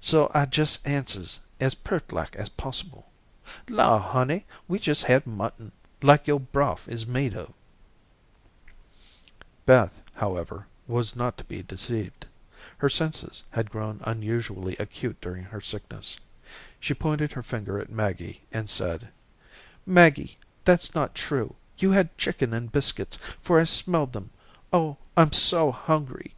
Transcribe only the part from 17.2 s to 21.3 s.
her finger at Maggie and said: "Maggie, that's not